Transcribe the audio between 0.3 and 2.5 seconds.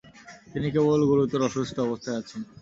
তিনি কেবল গুরুতর অসুস্থ অবস্থায় আছেন।